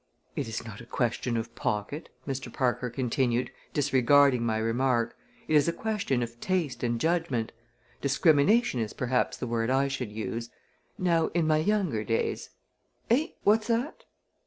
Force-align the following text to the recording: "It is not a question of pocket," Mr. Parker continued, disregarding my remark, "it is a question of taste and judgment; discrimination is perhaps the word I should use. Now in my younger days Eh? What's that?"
"It 0.35 0.47
is 0.47 0.65
not 0.65 0.81
a 0.81 0.87
question 0.87 1.37
of 1.37 1.53
pocket," 1.53 2.09
Mr. 2.27 2.51
Parker 2.51 2.89
continued, 2.89 3.51
disregarding 3.71 4.43
my 4.43 4.57
remark, 4.57 5.15
"it 5.47 5.55
is 5.55 5.67
a 5.67 5.71
question 5.71 6.23
of 6.23 6.39
taste 6.39 6.81
and 6.81 6.99
judgment; 6.99 7.51
discrimination 8.01 8.79
is 8.79 8.93
perhaps 8.93 9.37
the 9.37 9.45
word 9.45 9.69
I 9.69 9.87
should 9.89 10.11
use. 10.11 10.49
Now 10.97 11.27
in 11.35 11.45
my 11.45 11.57
younger 11.59 12.03
days 12.03 12.49
Eh? 13.11 13.27
What's 13.43 13.67
that?" 13.67 14.05